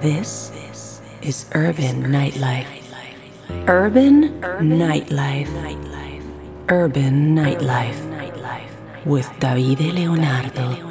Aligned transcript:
This 0.00 0.52
is 1.22 1.46
Urban 1.54 2.04
Nightlife. 2.04 2.66
Urban 3.66 4.40
Nightlife. 4.40 5.50
Urban 6.70 7.34
Nightlife. 7.34 9.04
With 9.04 9.26
Davide 9.40 9.92
Leonardo. 9.92 10.87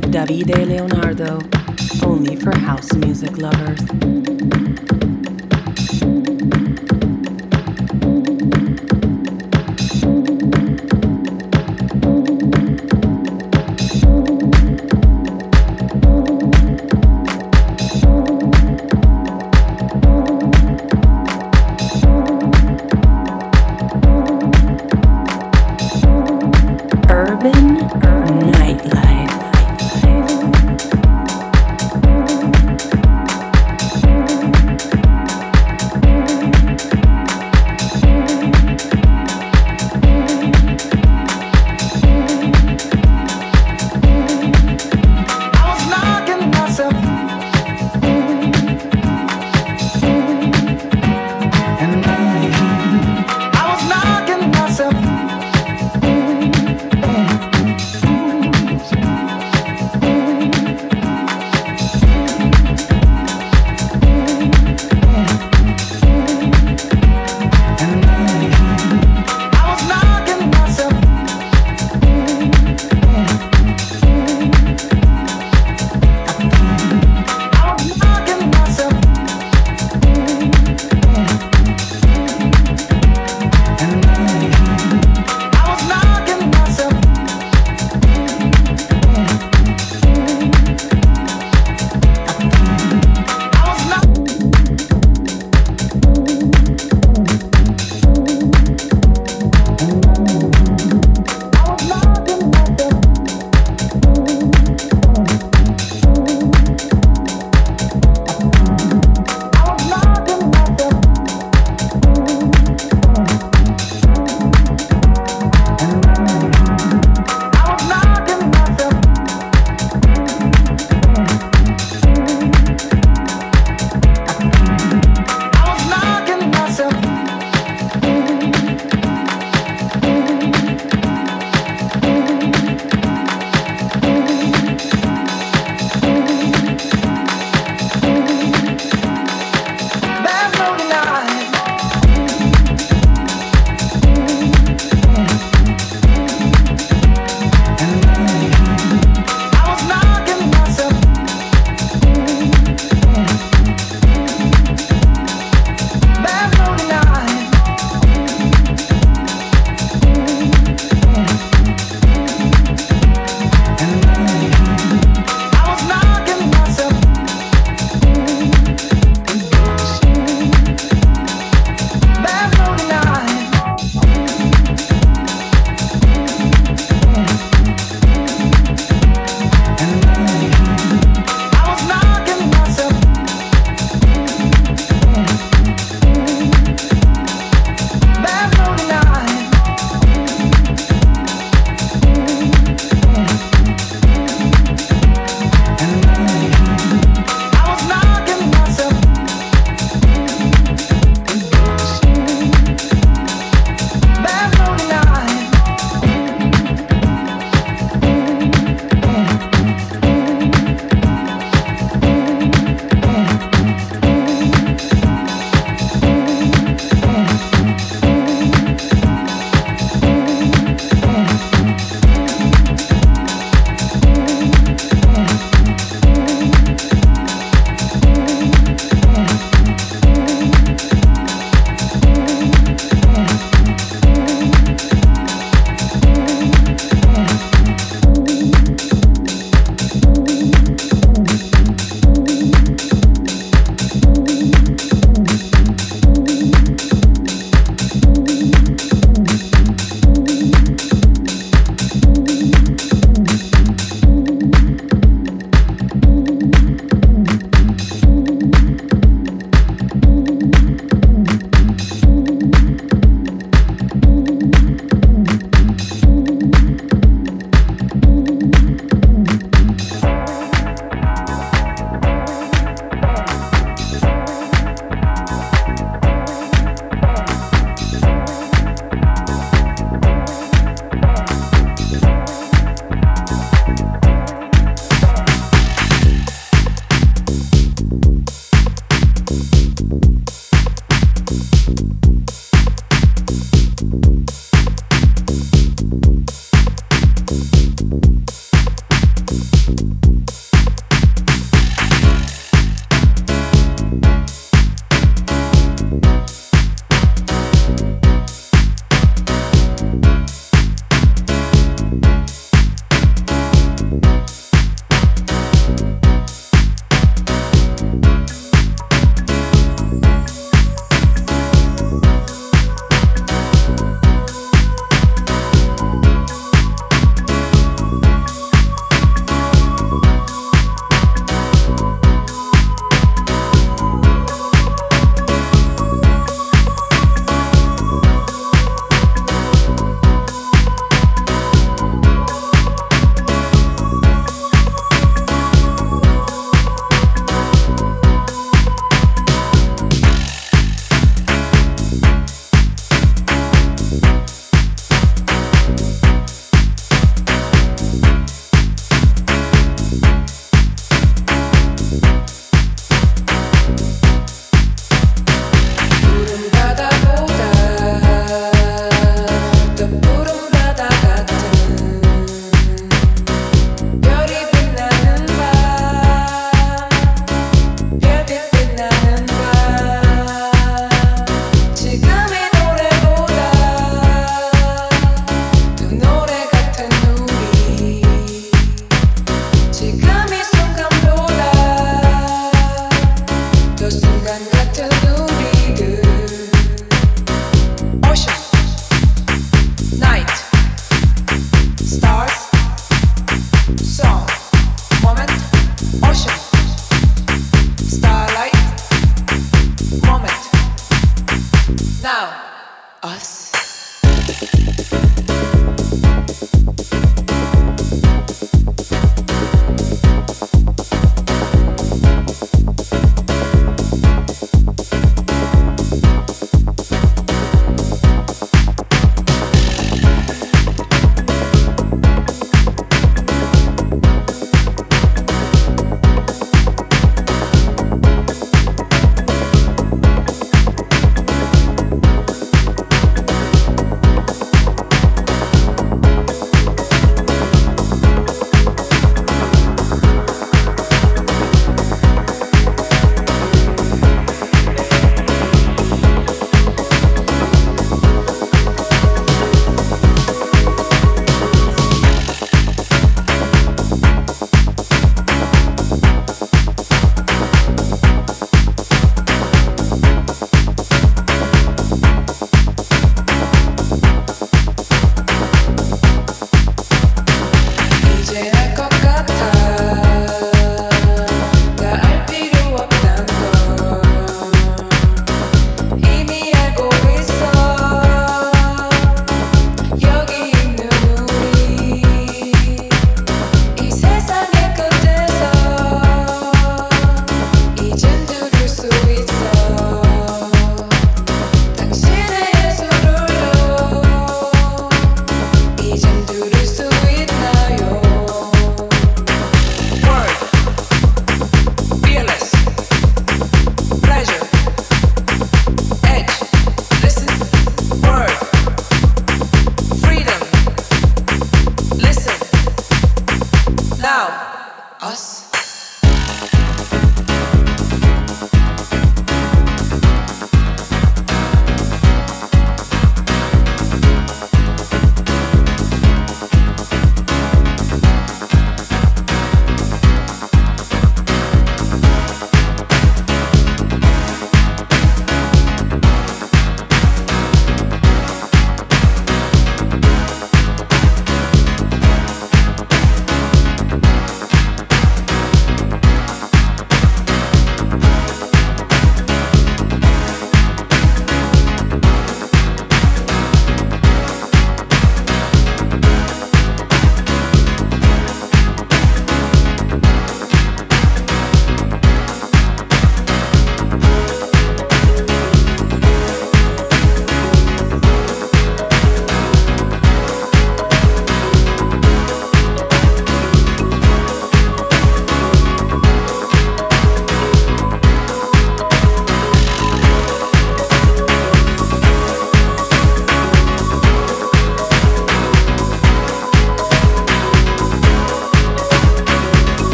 Davide 0.00 0.66
Leonardo. 0.66 1.38
Only 2.04 2.36
for 2.36 2.56
house 2.56 2.92
music 2.94 3.38
lovers. 3.38 4.97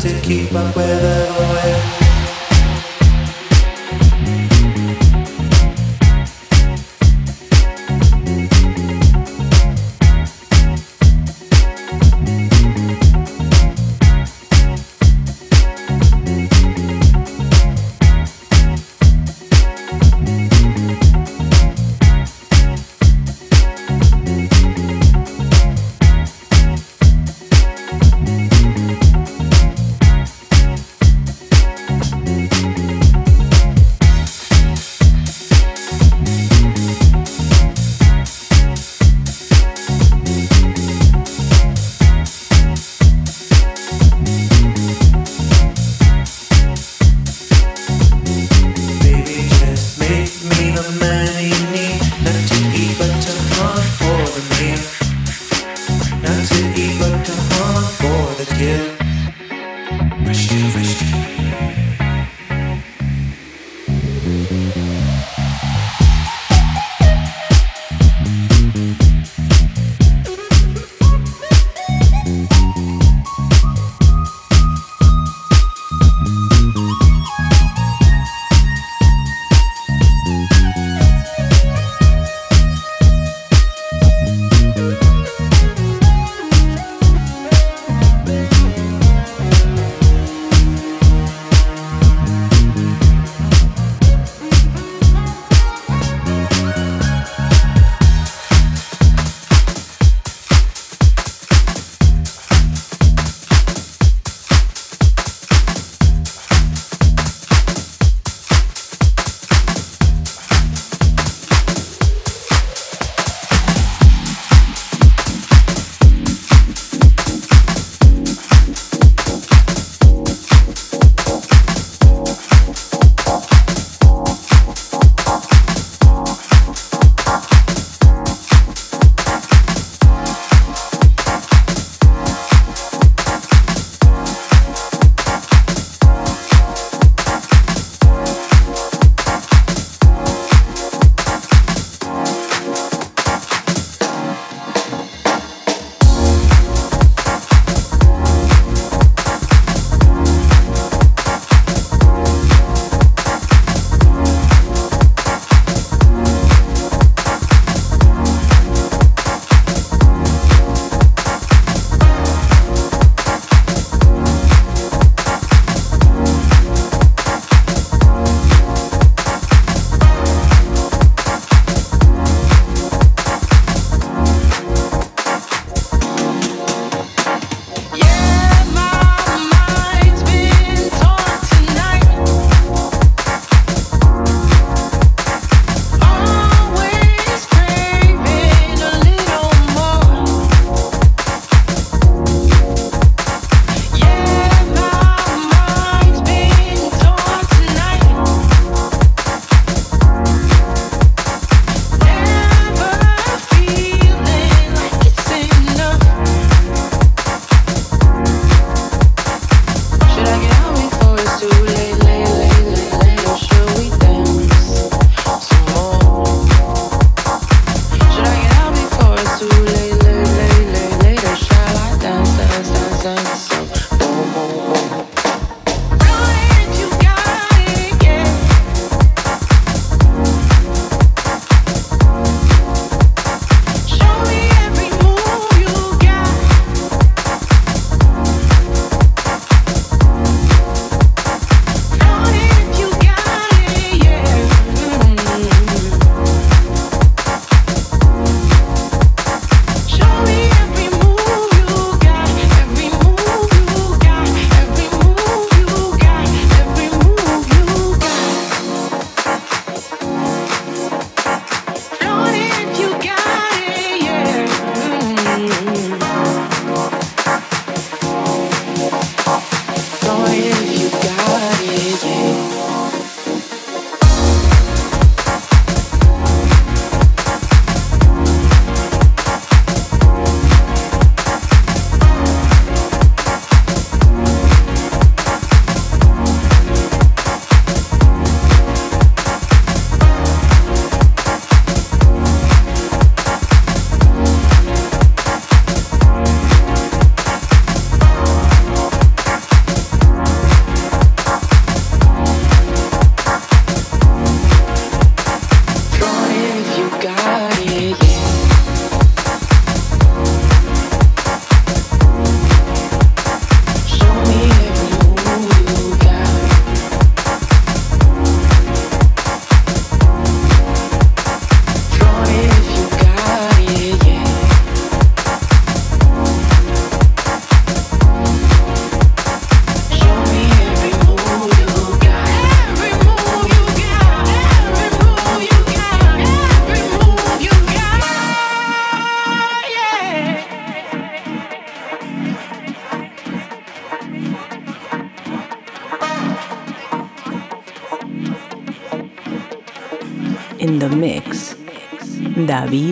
To 0.00 0.20
keep 0.20 0.52
up 0.52 0.76
with 0.76 0.84
everywhere. 0.84 1.15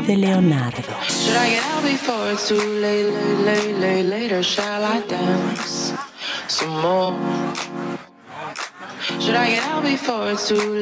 David 0.06 0.20
Leonardo. 0.20 0.82
Should 1.02 1.36
I 1.36 1.50
get 1.50 1.64
out 9.64 9.82
before 9.82 10.30
it's 10.30 10.48
too 10.48 10.73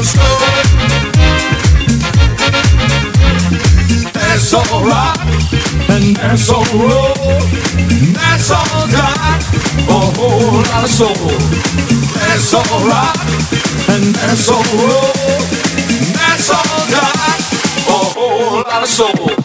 Nassau's 0.00 0.16
gone. 0.16 1.20
That's 4.12 4.54
alright, 4.54 5.18
and 5.90 6.16
that's 6.16 6.48
all 6.50 6.64
roll. 6.72 7.14
That's 8.14 8.50
all 8.50 8.88
got 8.88 9.44
a 9.88 10.00
whole 10.16 10.62
lot 10.62 10.84
of 10.84 10.90
soul. 10.90 11.30
That's 12.14 12.54
alright, 12.54 13.16
and 13.90 14.14
that's 14.14 14.48
all 14.48 14.64
roll. 14.72 15.12
That's 16.16 16.50
all 16.50 16.86
got 16.88 17.14
a 17.86 18.00
whole 18.14 18.62
lot 18.62 18.82
of 18.82 18.88
soul. 18.88 19.39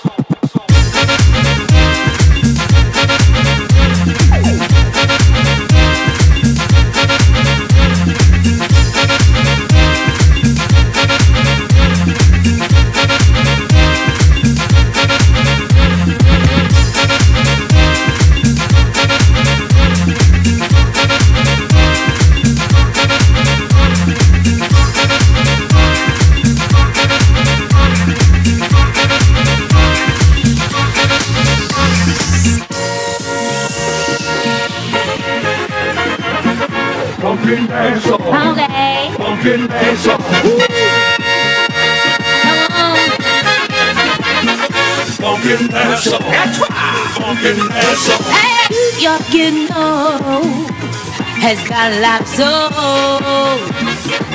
Lot 51.89 52.21
of 52.21 52.27
soul, 52.27 52.71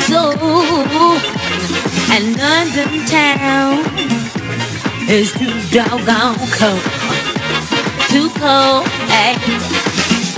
soul. 0.08 1.18
And 2.12 2.36
London 2.36 3.06
town 3.06 3.84
is 5.08 5.32
too 5.32 5.54
doggone 5.70 6.38
cold, 6.58 6.82
too 8.08 8.28
cold. 8.38 8.86
Eh? 9.10 9.14
Hey, 9.14 9.34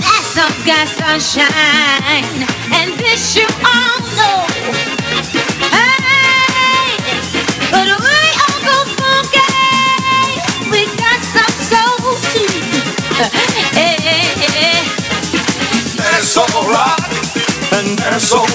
that 0.01 0.23
song's 0.33 0.63
got 0.65 0.87
sunshine, 0.87 2.25
and 2.73 2.93
this 2.99 3.35
you 3.35 3.47
all 3.65 3.99
know. 4.17 4.45
Hey, 5.73 6.97
but 7.71 7.87
we 8.05 8.19
all 8.43 8.59
go 8.69 8.77
funky. 8.97 9.41
We 10.69 10.81
got 10.97 11.19
some 11.33 11.55
soul 11.69 12.17
too. 12.33 12.53
Hey, 13.17 13.29
eh, 13.77 13.97
eh, 14.01 14.25
hey, 14.41 14.57
hey. 14.57 14.81
That's 15.97 16.37
alright, 16.37 17.02
and 17.75 17.97
that's 17.97 18.31
all. 18.33 18.45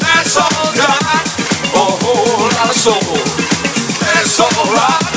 That's 0.00 0.36
all 0.36 0.66
a 1.74 1.88
whole 2.02 2.48
lot 2.56 2.70
of 2.70 2.76
soul. 2.76 3.16
That's 4.00 4.40
alright, 4.40 5.12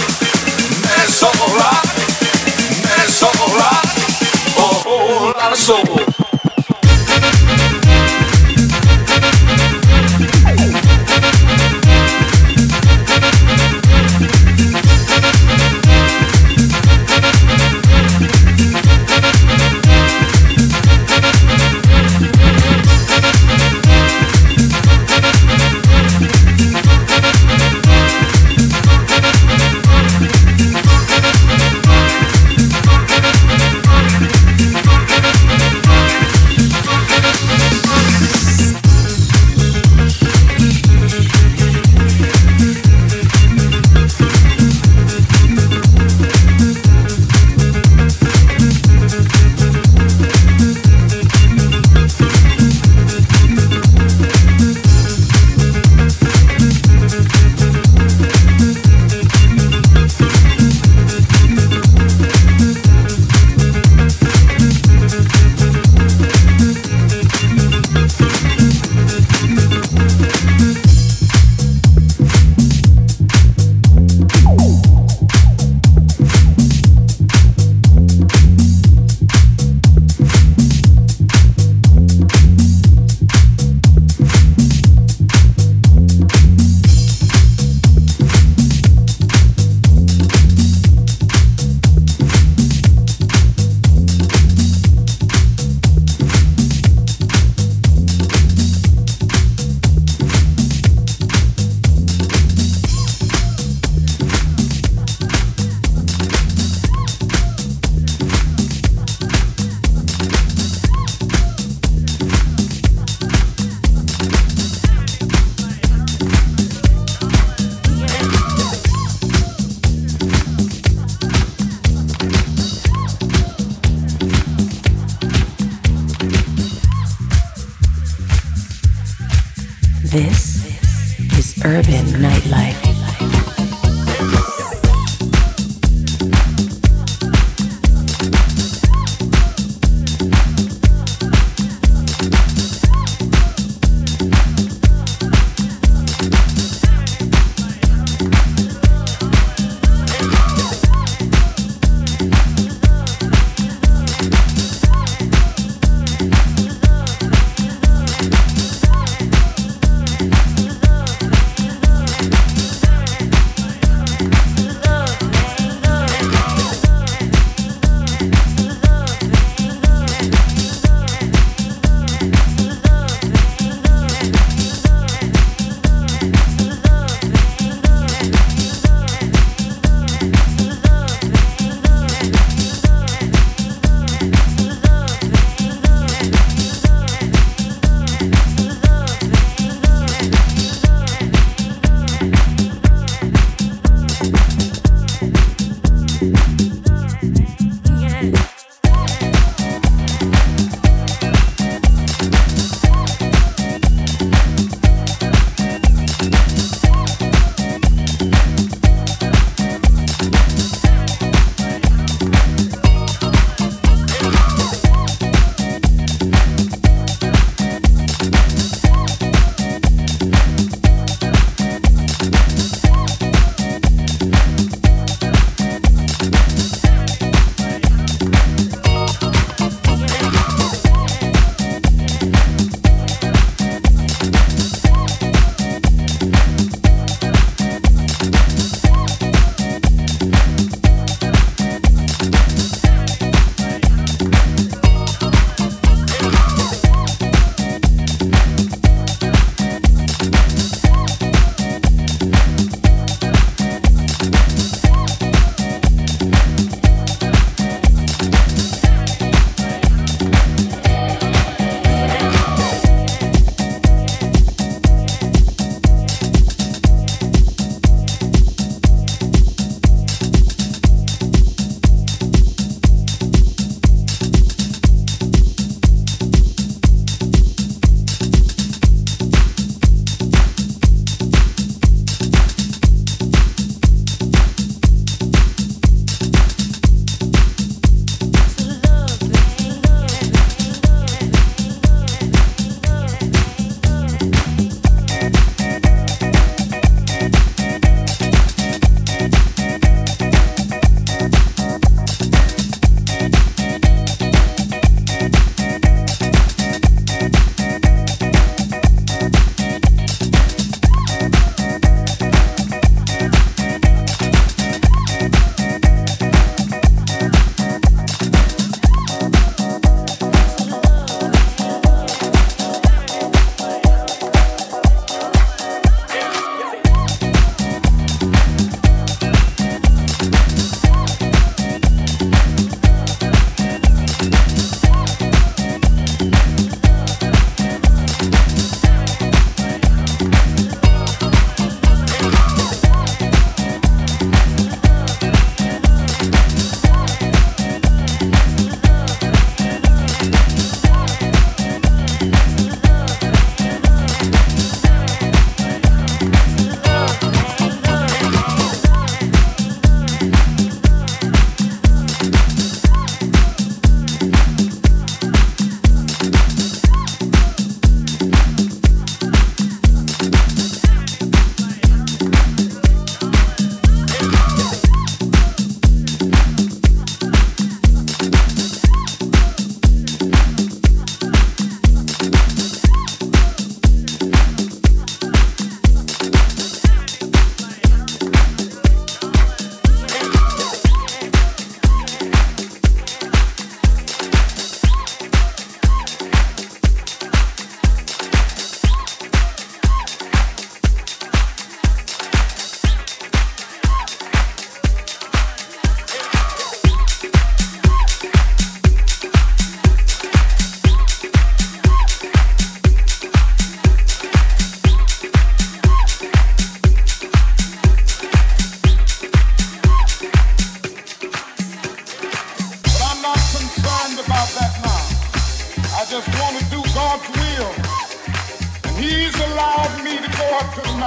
that's 0.84 1.24
alright, 1.24 1.86
that's 2.84 3.24
alright, 3.24 3.88
a 4.58 4.70
whole 4.84 5.32
lot 5.32 5.52
of 5.54 5.58
soul. 5.58 5.99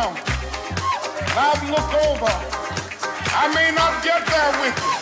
down. 0.03 0.17
And 0.17 1.39
I've 1.39 1.63
looked 1.71 1.95
over. 2.09 2.33
I 3.35 3.47
may 3.55 3.71
not 3.75 4.03
get 4.03 4.21
there 4.27 4.53
with 4.61 4.77
you. 4.83 4.93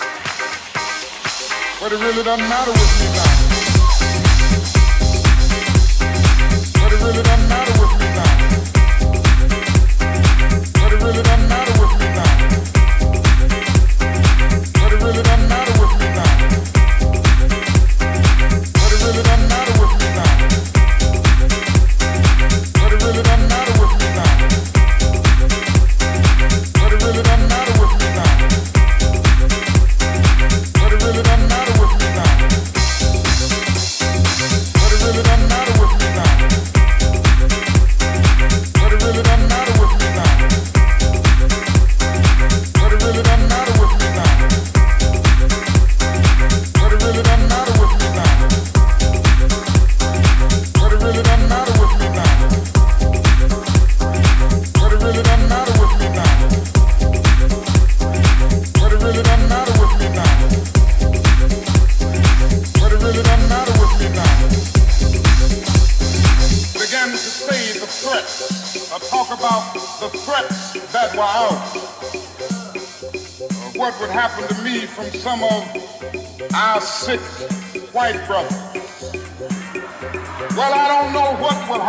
But 1.80 1.92
it 1.92 2.01
really 2.05 2.22
doesn't 2.22 2.48
matter 2.48 2.72
with 2.72 2.92
me 3.01 3.07
now. 3.16 3.32
But 6.82 6.92
it 6.92 7.01
really 7.03 7.22
doesn't 7.22 7.48
matter 7.48 7.79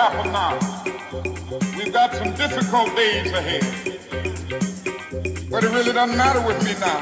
happen 0.02 0.32
now. 0.32 0.58
We've 1.78 1.94
got 1.94 2.12
some 2.16 2.34
difficult 2.34 2.96
days 2.96 3.32
ahead. 3.32 3.62
But 5.52 5.64
it 5.64 5.70
really 5.78 5.94
doesn't 5.94 6.18
matter 6.18 6.42
with 6.48 6.60
me 6.66 6.74
now. 6.80 7.02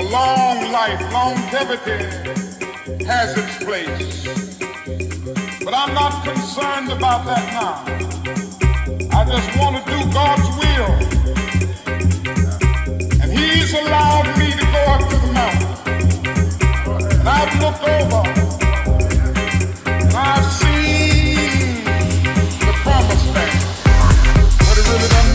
A 0.00 0.02
long 0.16 0.72
life, 0.72 1.00
longevity 1.12 1.98
has 3.04 3.36
its 3.36 3.54
place. 3.62 4.24
But 5.64 5.74
I'm 5.74 5.92
not 5.92 6.24
concerned 6.24 6.92
about 6.92 7.26
that 7.26 7.44
now. 7.60 7.84
I 9.18 9.20
just 9.34 9.48
want 9.58 9.76
to 9.76 9.82
do 9.92 9.98
God's 10.20 10.48
will. 10.60 10.92
And 13.20 13.30
He's 13.38 13.74
allowed 13.74 14.28
me 14.38 14.48
to 14.60 14.64
go 14.74 14.82
up 14.94 15.02
to 15.10 15.16
the 15.24 15.30
mountain. 15.40 15.72
And 17.20 17.28
I've 17.28 17.52
looked 17.60 17.84
over. 17.84 18.45
Put 24.86 25.02
it 25.02 25.14
on 25.16 25.25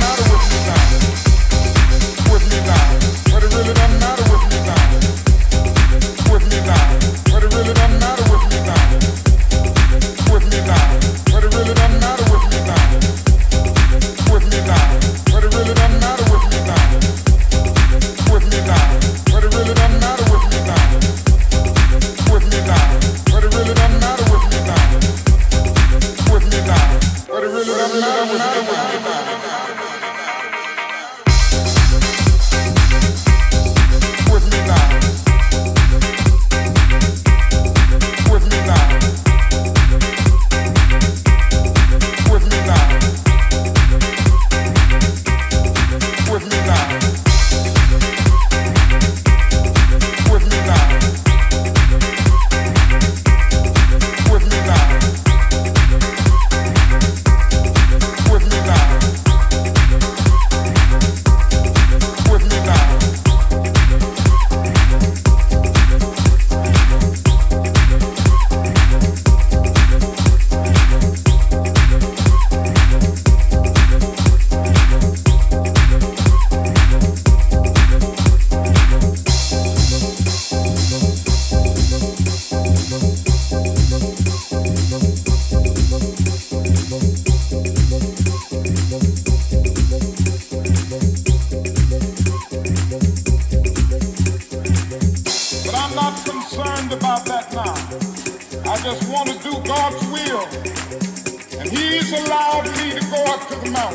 now. 103.72 103.89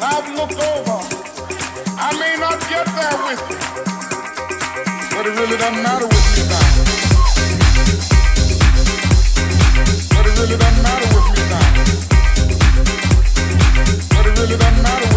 I've 0.00 0.28
looked 0.34 0.54
over. 0.54 0.98
I 1.98 2.12
may 2.18 2.36
not 2.40 2.58
get 2.68 2.86
there 2.96 3.16
with 3.24 3.40
you, 3.50 3.58
but 5.12 5.26
it 5.26 5.34
really 5.38 5.56
doesn't 5.58 5.82
matter 5.82 6.06
with 6.06 6.26
me 6.34 6.42
now. 6.48 6.66
But 10.14 10.26
it 10.26 10.34
really 10.38 10.56
doesn't 10.56 10.82
matter 10.82 11.08
with 11.14 11.28
me 11.34 11.42
now. 11.52 11.68
But 14.14 14.26
it 14.26 14.38
really 14.38 14.56
doesn't 14.56 14.82
matter. 14.82 15.15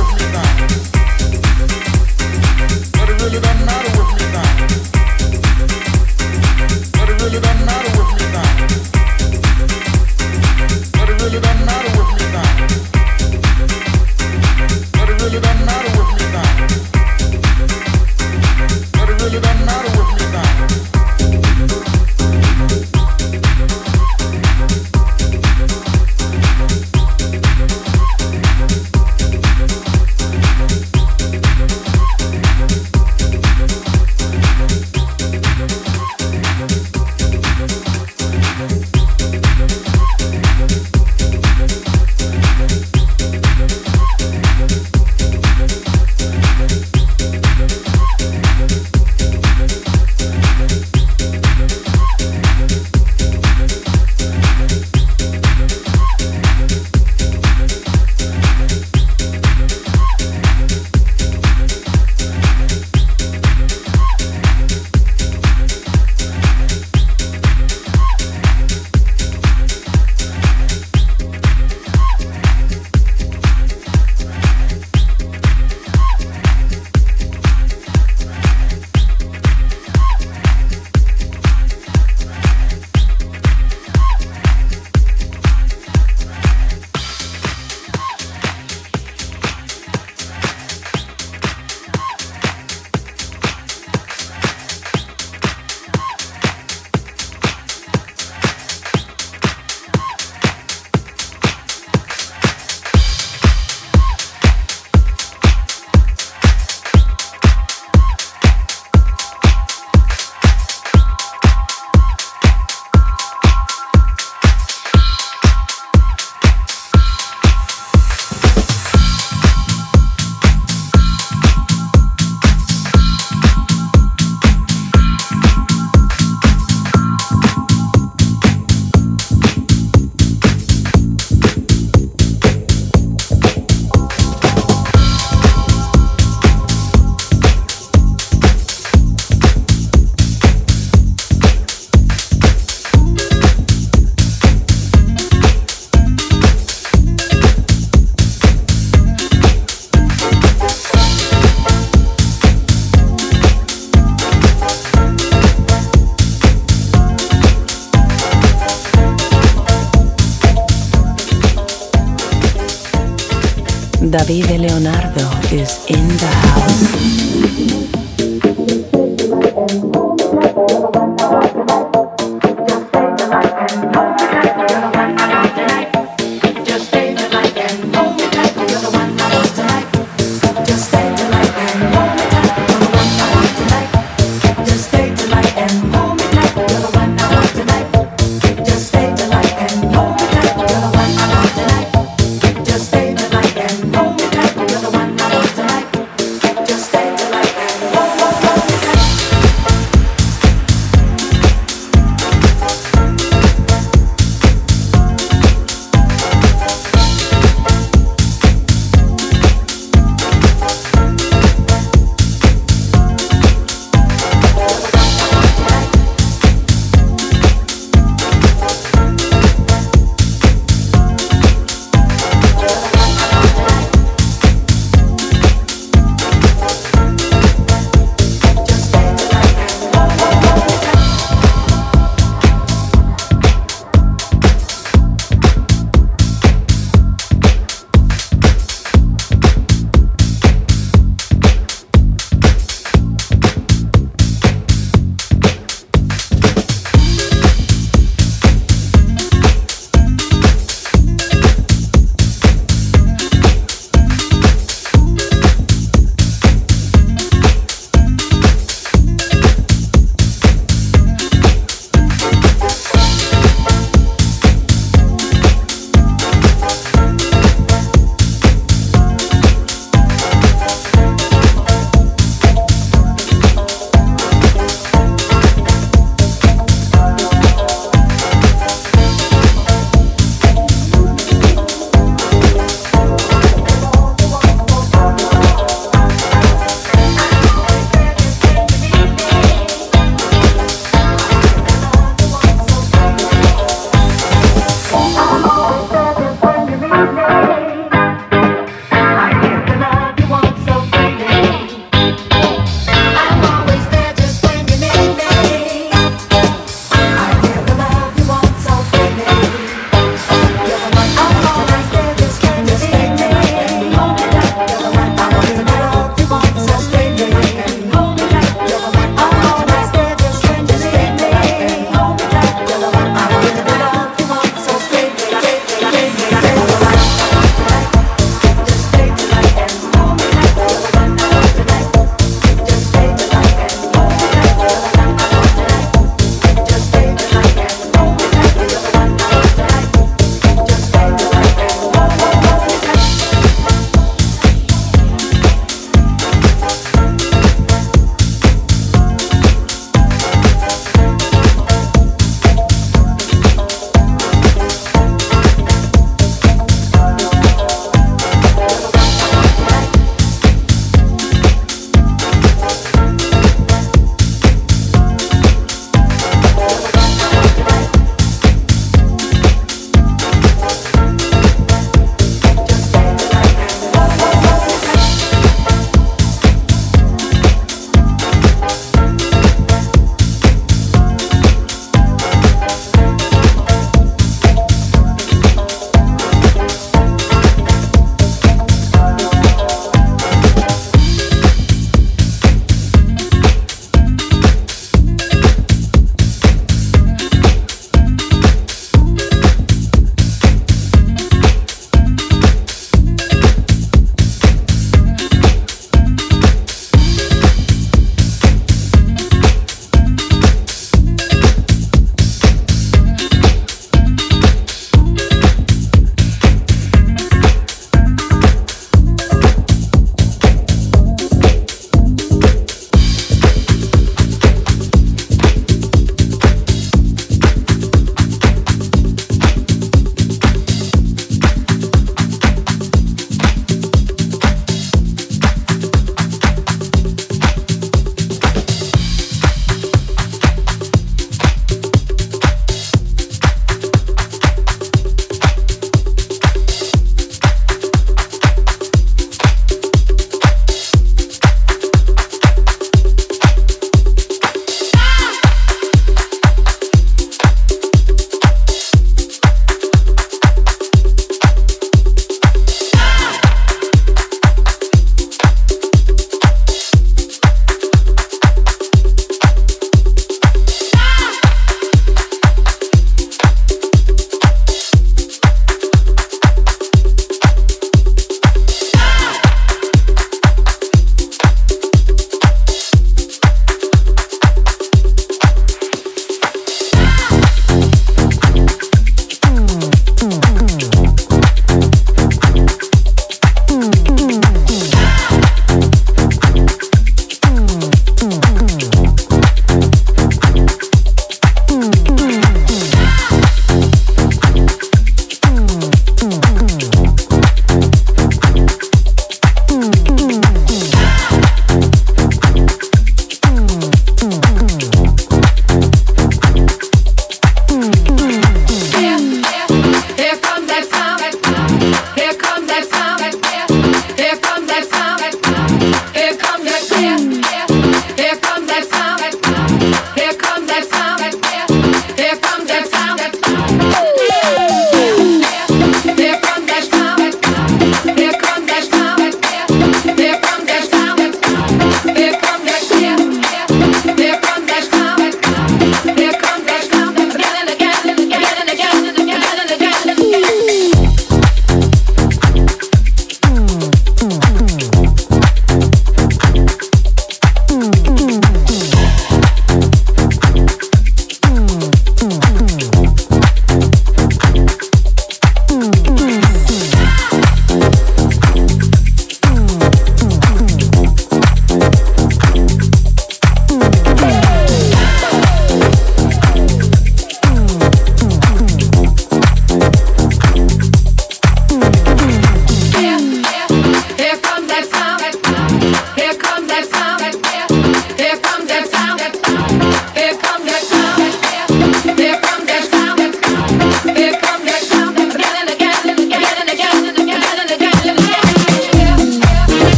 David 164.30 164.62
Leonardo 164.62 164.69